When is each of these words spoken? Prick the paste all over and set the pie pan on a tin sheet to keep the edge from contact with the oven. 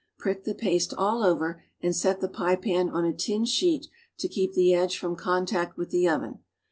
Prick 0.17 0.45
the 0.45 0.55
paste 0.55 0.95
all 0.95 1.23
over 1.23 1.61
and 1.79 1.95
set 1.95 2.21
the 2.21 2.27
pie 2.27 2.55
pan 2.55 2.89
on 2.89 3.05
a 3.05 3.13
tin 3.13 3.45
sheet 3.45 3.85
to 4.17 4.27
keep 4.27 4.53
the 4.53 4.73
edge 4.73 4.97
from 4.97 5.15
contact 5.15 5.77
with 5.77 5.91
the 5.91 6.09
oven. 6.09 6.39